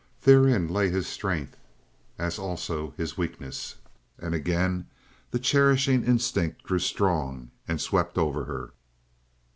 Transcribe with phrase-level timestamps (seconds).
[0.23, 1.57] Therein lay his strength,
[2.17, 3.75] as also his weakness,
[4.17, 4.87] and again
[5.29, 8.71] the cherishing instinct grew strong and swept over her.